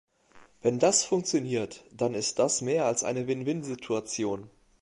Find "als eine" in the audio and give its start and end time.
2.85-3.27